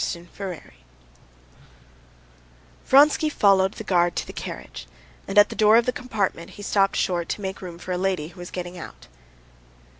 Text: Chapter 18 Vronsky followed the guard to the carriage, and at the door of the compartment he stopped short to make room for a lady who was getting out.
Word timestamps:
Chapter 0.03 0.53
18 0.53 0.71
Vronsky 2.87 3.29
followed 3.29 3.73
the 3.73 3.83
guard 3.83 4.15
to 4.15 4.25
the 4.25 4.33
carriage, 4.33 4.87
and 5.27 5.37
at 5.37 5.49
the 5.49 5.55
door 5.55 5.77
of 5.77 5.85
the 5.85 5.91
compartment 5.93 6.49
he 6.57 6.63
stopped 6.63 6.95
short 6.95 7.29
to 7.29 7.41
make 7.41 7.61
room 7.61 7.77
for 7.77 7.91
a 7.91 7.99
lady 7.99 8.29
who 8.29 8.39
was 8.39 8.49
getting 8.49 8.79
out. 8.79 9.05